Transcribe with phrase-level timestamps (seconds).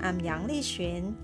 [0.00, 1.16] I'm Yang Li Xun.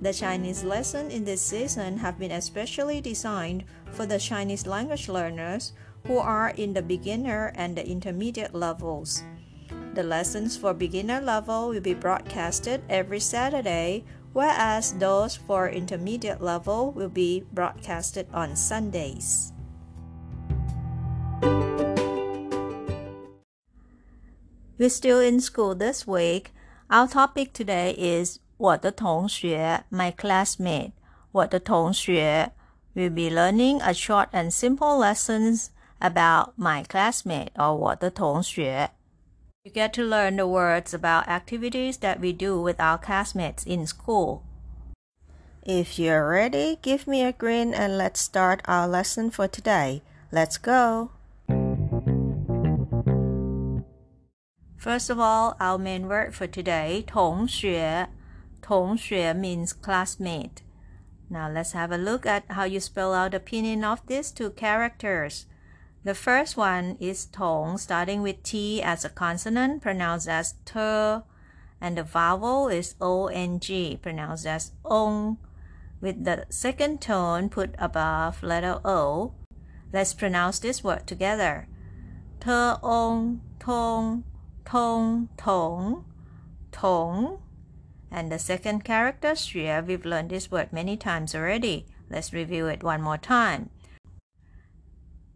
[0.00, 5.72] The Chinese lessons in this season have been especially designed for the Chinese language learners
[6.06, 9.22] who are in the beginner and the intermediate levels.
[9.94, 16.92] The lessons for beginner level will be broadcasted every Saturday, whereas those for intermediate level
[16.92, 19.52] will be broadcasted on Sundays.
[24.76, 26.53] We're still in school this week.
[26.89, 30.91] Our topic today is 我的同学 my classmate.
[31.31, 32.51] 我的同学
[32.95, 35.67] We'll be learning a short and simple lessons
[35.99, 38.91] about my classmate or 我的同学.
[39.63, 43.85] You get to learn the words about activities that we do with our classmates in
[43.85, 44.41] school.
[45.63, 50.01] If you're ready, give me a grin and let's start our lesson for today.
[50.31, 51.11] Let's go.
[54.83, 58.07] First of all, our main word for today, 同学.
[58.61, 60.61] 同学 means classmate.
[61.29, 64.51] Now let's have a look at how you spell out the meaning of these two
[64.51, 65.47] characters.
[66.05, 71.23] The first one is tong, starting with T as a consonant, pronounced as ter,
[71.81, 73.59] and the vowel is ong,
[74.01, 75.37] pronounced as ong,
[75.99, 79.33] with the second tone put above letter o.
[79.91, 81.67] Let's pronounce this word together.
[82.39, 84.23] Ter ong, tong,
[84.64, 86.04] tong, tong,
[86.72, 87.38] tong.
[88.10, 91.86] And the second character, xue, we've learned this word many times already.
[92.08, 93.70] Let's review it one more time.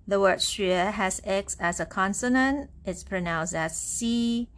[0.07, 2.71] The word xue has x as a consonant.
[2.85, 4.49] It's pronounced as c.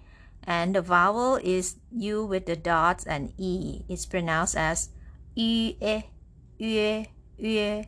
[0.45, 3.85] And the vowel is u with the dots and e.
[3.89, 4.91] It's pronounced as
[5.35, 5.75] yu,
[6.59, 7.07] yu,
[7.39, 7.85] yu.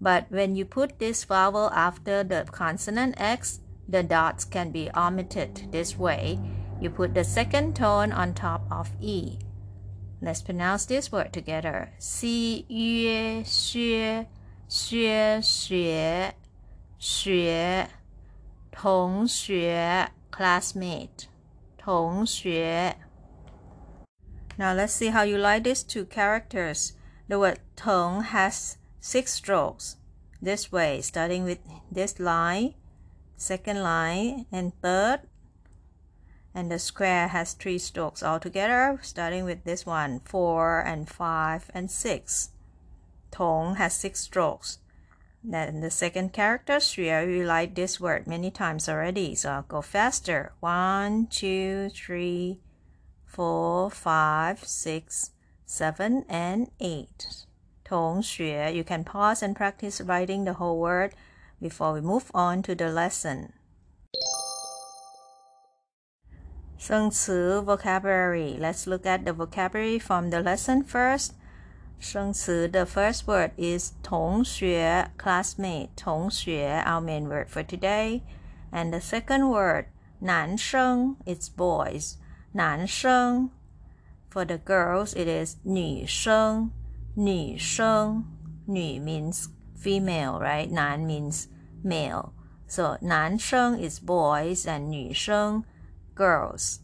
[0.00, 5.71] But when you put this vowel after the consonant x, the dots can be omitted
[5.71, 6.39] this way.
[6.79, 9.37] You put the second tone on top of E.
[10.21, 11.89] Let's pronounce this word together.
[11.99, 14.27] 西约薛
[14.69, 16.35] 薛学
[16.99, 17.89] 学
[18.71, 21.27] 同学 classmate
[21.77, 22.95] 同学
[24.57, 26.93] Now let's see how you like these two characters.
[27.27, 29.95] The word 同 has six strokes.
[30.39, 31.59] This way, starting with
[31.91, 32.75] this line
[33.36, 35.20] second line and third.
[36.54, 41.90] And the square has three strokes altogether starting with this one four and five and
[41.90, 42.50] six.
[43.30, 44.78] Tong has six strokes.
[45.44, 49.82] Then the second character xue we like this word many times already so i'll go
[49.82, 50.52] faster.
[50.60, 52.60] One two three
[53.26, 55.32] four five six
[55.66, 57.44] seven and eight.
[57.84, 61.14] Tong xue you can pause and practice writing the whole word
[61.61, 63.49] before we move on to the lesson.
[66.77, 68.57] 生词 vocabulary.
[68.59, 71.33] Let's look at the vocabulary from the lesson first.
[71.99, 78.21] 生词 the first word is 同学 classmate 同学 our main word for today.
[78.71, 79.85] And the second word
[80.19, 82.15] 男生 it's boys
[82.53, 83.51] 男生
[84.31, 86.71] for the girls it is 女生
[87.13, 88.25] 女生
[88.65, 89.45] 女 means
[89.85, 90.69] female, right?
[90.71, 91.47] 男 means
[91.83, 92.33] male.
[92.67, 95.63] So 男生 is boys and 女生
[96.15, 96.77] girls.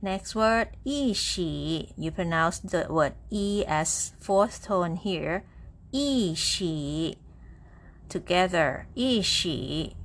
[0.00, 5.42] Next word 一起 you pronounce the word e as fourth tone here.
[5.90, 7.18] 一起
[8.08, 9.96] together 一起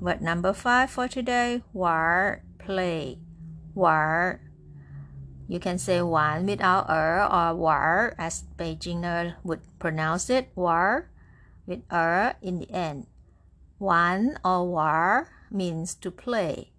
[0.00, 3.18] Word number five for today 玩 play
[3.74, 4.40] 玩
[5.50, 11.10] you can say one without er or war as Beijinger would pronounce it, war
[11.66, 13.06] with er in the end.
[13.78, 16.70] One or war means to play.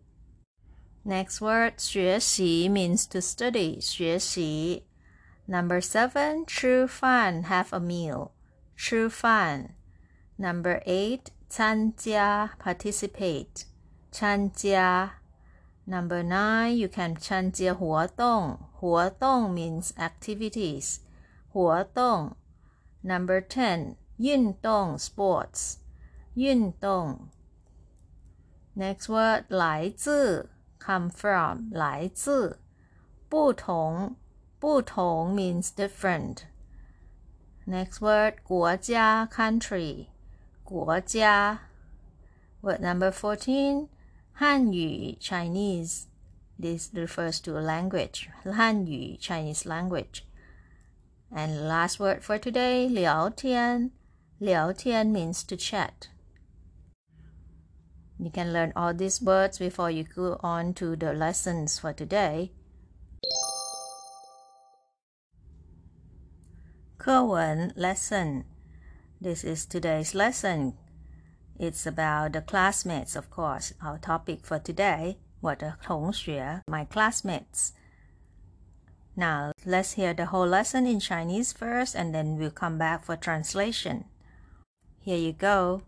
[1.03, 4.85] Next word, 学习 means to study, 学习.
[5.47, 8.31] Number seven, 吃饭 have a meal,
[8.77, 9.75] 吃饭.
[10.37, 13.65] Number eight, 参加 participate,
[14.11, 15.15] 参加.
[15.85, 18.59] Number nine, you can 参加活动。
[18.73, 20.97] 活动 means activities.
[21.51, 22.35] 活动。
[23.03, 25.77] Number ten, 运动 sports.
[26.35, 27.29] 运动。
[28.75, 32.59] Next word 来自 come from 来自
[33.27, 34.15] 不同
[34.59, 36.43] 不同 means different.
[37.67, 40.07] Next word 国家 country
[40.63, 41.59] 国家
[42.61, 43.87] Word number 14
[44.40, 46.08] Hanyu Chinese.
[46.58, 48.28] This refers to a language.
[48.44, 50.26] Hanyu Chinese language.
[51.32, 53.92] And last word for today, Liao Tian.
[54.40, 56.08] Liao Tian means to chat.
[58.18, 62.52] You can learn all these words before you go on to the lessons for today.
[66.98, 68.44] 课文 lesson.
[69.20, 70.74] This is today's lesson.
[71.59, 73.73] It's about the classmates, of course.
[73.81, 77.69] Our topic for today, 我的同学, my classmates.
[79.13, 83.15] Now, let's hear the whole lesson in Chinese first and then we'll come back for
[83.15, 84.05] translation.
[85.03, 85.81] Here you go.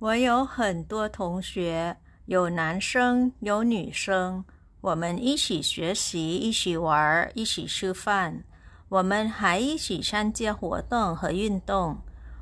[0.00, 1.96] 我有很多同学，
[2.26, 4.44] 有男生有女生，
[4.80, 8.44] 我们一起学习，一起玩，一起吃饭。
[8.89, 11.99] 我们还一起参加活动和运动。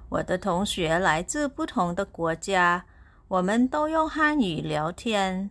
[0.08, 2.86] 我的同学来自不同的国家，
[3.28, 5.50] 我们都用汉语聊天。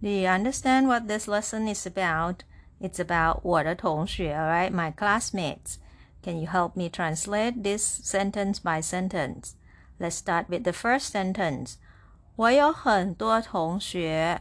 [0.00, 2.36] Do you understand what this lesson is about?
[2.80, 4.70] It's about 我的同学 ,，right?
[4.70, 5.74] my classmates.
[6.22, 9.52] Can you help me translate this sentence by sentence?
[9.98, 11.74] Let's start with the first sentence.
[12.36, 14.40] 我有很多同学。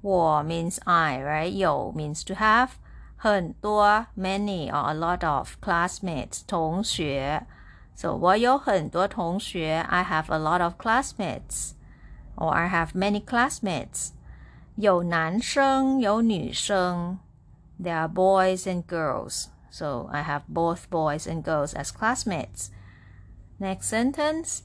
[0.00, 1.48] 我 means I, right?
[1.48, 2.70] 有 means to have.
[3.21, 7.45] 很多 many or a lot of classmates 同学。
[7.95, 9.83] So 我有很多同学。
[9.89, 11.71] I have a lot of classmates.
[12.35, 14.09] Or I have many classmates.
[14.75, 17.17] 有男生有女生。
[17.81, 19.47] There are boys and girls.
[19.71, 22.67] So I have both boys and girls as classmates.
[23.59, 24.59] Next sentence.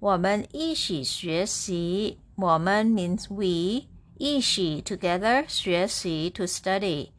[0.00, 2.20] 我们一起学习。
[2.34, 3.86] 我们 means we.
[4.18, 7.10] 一起 together 学习 to study.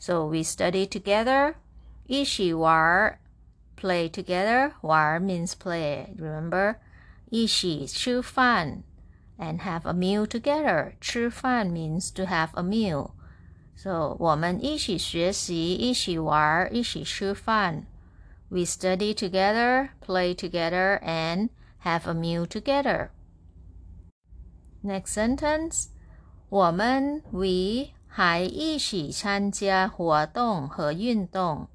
[0.00, 1.54] So we study together.
[2.06, 3.18] 一起玩
[3.80, 4.72] play together.
[4.82, 6.14] 玩 means play.
[6.16, 6.76] Remember?
[7.30, 8.82] 一起吃饭
[9.38, 10.92] and have a meal together.
[11.00, 13.10] 吃饭 means to have a meal.
[13.74, 17.86] So 我们一起学习，一起玩，一起吃饭。
[18.48, 21.50] We study together, play together, and
[21.82, 23.10] have a meal together.
[24.82, 25.88] Next sentence.
[26.48, 31.68] 我们 we 还一起参加活动和运动。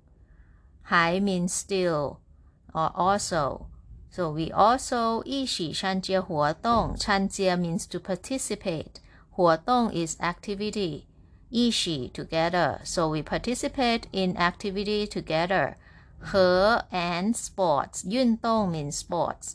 [0.81, 2.17] 还 means still
[2.73, 3.67] or also.
[4.09, 6.95] So we also 一起参加活动。
[6.97, 8.95] 参加 means to participate.
[9.29, 11.03] 活动 is activity.
[11.49, 12.79] 一起 together.
[12.83, 15.75] So we participate in activity together.
[16.19, 18.07] 和 and sports.
[18.09, 19.53] 运动 means sports.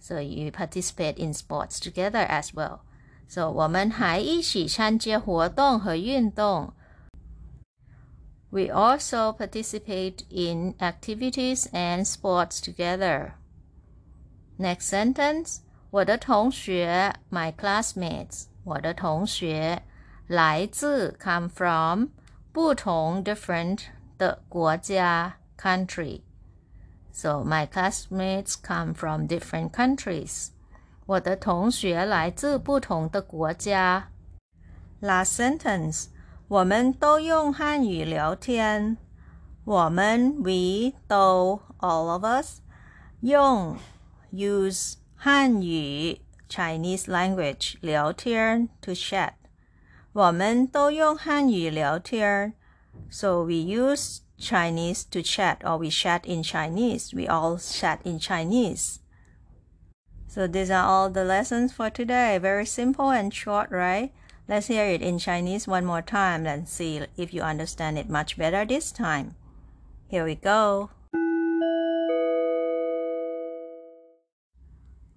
[0.00, 2.80] So you participate in sports together as well.
[3.28, 6.72] So 我们还一起参加活动和运动。
[8.50, 13.32] We also participate in activities and sports together.
[14.58, 15.58] Next sentence.
[15.90, 19.82] 我的同学 my classmates 我的同学
[20.26, 22.08] 来自 come from
[22.52, 23.84] 不同 different
[24.18, 26.20] 的国家 country
[27.18, 30.51] so my classmates come from different countries.
[31.12, 34.10] 我的同学来自不同的国家。
[35.00, 36.06] Last sentence，
[36.48, 38.96] 我们都用汉语聊天。
[39.64, 42.60] 我们 we 都 all of us
[43.20, 43.76] 用
[44.32, 49.32] use 汉语 Chinese language 聊天 to chat。
[50.12, 52.54] 我们都用汉语聊天，
[53.10, 57.14] so we use Chinese to chat or we chat in Chinese.
[57.14, 58.96] We all chat in Chinese.
[60.32, 62.38] So these are all the lessons for today.
[62.38, 64.10] Very simple and short, right?
[64.46, 68.36] Let's hear it in Chinese one more time and see if you understand it much
[68.36, 69.34] better this time.
[70.08, 70.90] Here we go.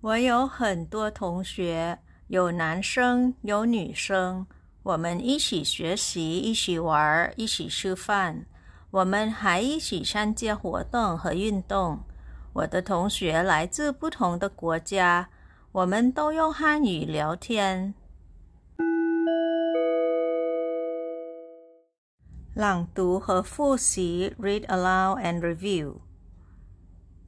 [0.01, 4.47] 我有很多同学，有男生有女生，
[4.83, 8.45] 我们一起学习，一起玩，一起吃饭。
[8.89, 11.99] 我们还一起参加活动和运动。
[12.56, 15.28] 我的同学来自不同的国家，
[15.72, 17.92] 我们都用汉语聊天。
[22.54, 25.96] 朗读和复习，read aloud and review。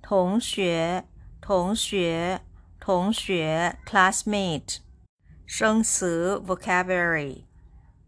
[0.01, 1.05] 同学，
[1.43, 2.41] 同学，
[2.81, 4.79] 同学，classmate。
[5.45, 7.45] 生词 vocabulary。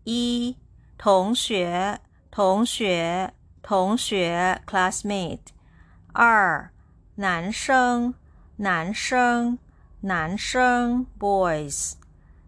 [0.05, 0.57] 一，
[0.97, 2.01] 同学，
[2.31, 3.35] 同学。
[3.63, 5.49] 同学 classmate，
[6.15, 6.73] 二
[7.21, 8.15] 男生
[8.57, 9.59] 男生
[10.01, 11.93] 男生 boys，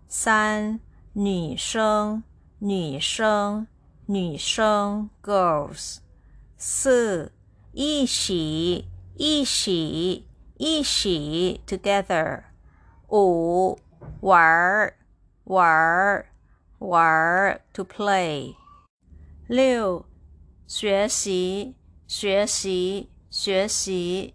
[0.09, 0.81] 三
[1.13, 2.23] 女生，
[2.59, 3.67] 女生，
[4.07, 5.99] 女生，girls。
[6.57, 7.33] 四，
[7.73, 10.27] 一起，一起，
[10.57, 12.45] 一起，together。
[13.11, 13.79] 五，
[14.23, 14.97] 玩儿，
[15.45, 16.33] 玩儿，
[16.79, 18.55] 玩儿，to play。
[19.47, 20.07] 六，
[20.67, 21.75] 学习，
[22.07, 24.35] 学习，学习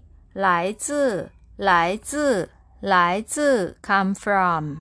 [0.33, 4.77] 来自，来自，来自，come from。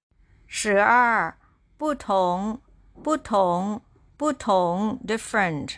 [0.47, 1.37] 十二。
[1.77, 2.61] 不同，
[3.03, 3.81] 不同，
[4.17, 5.77] 不同，different。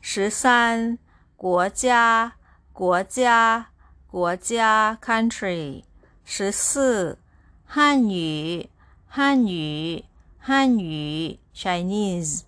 [0.00, 0.98] 十三，
[1.36, 2.34] 国家，
[2.72, 3.68] 国家，
[4.06, 5.84] 国家，country。
[6.24, 7.18] 十四，
[7.64, 8.68] 汉语，
[9.06, 10.04] 汉语，
[10.38, 12.42] 汉语，Chinese。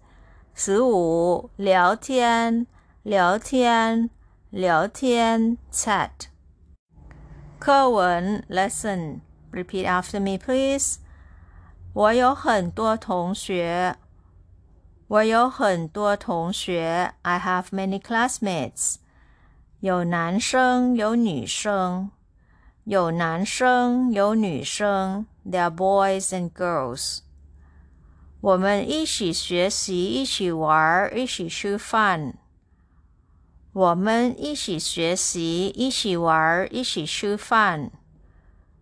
[0.52, 2.66] 十五，聊天，
[3.02, 4.10] 聊天，
[4.50, 6.10] 聊天，chat。
[7.58, 9.20] 课文，lesson。
[9.50, 10.96] Repeat after me, please.
[11.94, 13.96] 我有很多同学。
[15.08, 17.14] 我有很多同学。
[17.22, 18.96] I have many classmates。
[19.80, 22.10] 有男生，有女生。
[22.84, 25.26] 有男生，有女生。
[25.44, 27.20] There are boys and girls。
[28.42, 32.34] 我们一起学习，一起玩，一起吃饭。
[33.76, 37.90] 我们一起学习，一起玩，一起吃饭。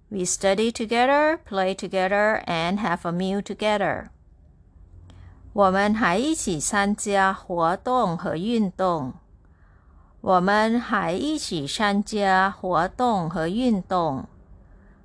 [0.08, 4.10] We study together, play together, and have a meal together.
[5.52, 9.14] 我们还一起参加活动和运动。
[10.20, 14.28] 我们还一起参加活动和运动。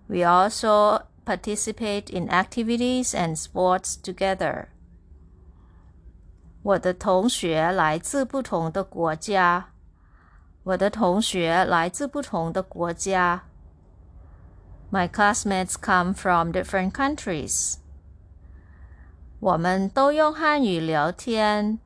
[0.05, 4.67] We also participate in activities and sports together.
[6.61, 9.69] 我的同学来自不同的国家。
[10.62, 13.44] 我的同学来自不同的国家。
[14.94, 17.78] my classmates come from different countries.
[19.40, 21.80] 我们都用汉语聊天。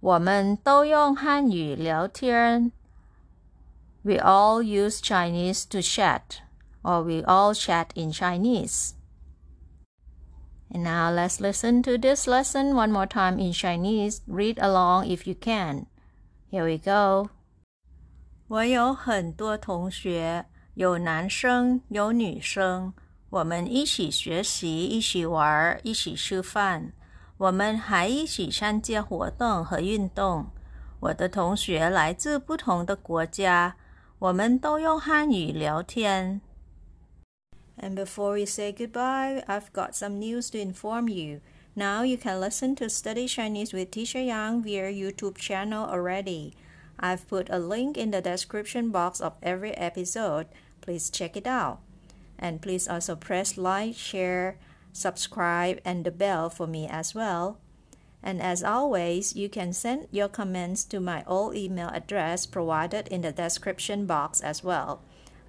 [0.00, 2.70] 我们都用汉语聊天。
[4.02, 6.42] We all use Chinese to chat,
[6.82, 8.90] or we all chat in Chinese.
[10.70, 14.20] And now let's listen to this lesson one more time in Chinese.
[14.26, 15.86] Read along if you can.
[16.50, 17.30] Here we go.
[18.52, 20.46] 我有很多同学。
[20.74, 22.92] 有男生，有女生，
[23.30, 26.92] 我们一起学习，一起玩，一起吃饭。
[27.36, 30.46] 我们还一起参加活动和运动。
[31.00, 33.74] 我的同学来自不同的国家，
[34.20, 36.40] 我们都用汉语聊天。
[37.76, 41.40] And before we say goodbye, I've got some news to inform you.
[41.74, 46.52] Now you can listen to Study Chinese with Teacher Yang via YouTube channel already.
[46.99, 50.47] I've put a link in the description box of every episode.
[50.81, 51.79] Please check it out.
[52.37, 54.57] And please also press like, share,
[54.91, 57.57] subscribe, and the bell for me as well.
[58.21, 63.21] And as always, you can send your comments to my old email address provided in
[63.21, 65.01] the description box as well.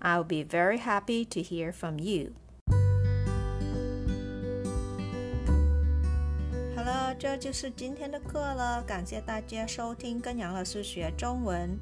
[0.03, 2.35] I'll be very happy to hear from you.
[7.19, 11.79] 这就是今天的课了，感谢大家收听跟杨老师学中文。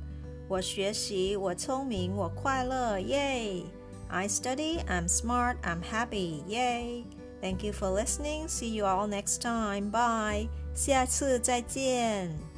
[0.49, 3.63] 我学习，我聪明，我快乐，耶
[4.09, 7.05] ！I study, I'm smart, I'm happy, yay!
[7.41, 8.47] Thank you for listening.
[8.49, 9.91] See you all next time.
[9.91, 10.49] Bye.
[10.75, 12.52] 下次再见。